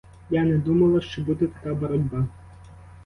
[0.29, 2.27] Я не думала, що буде така боротьба.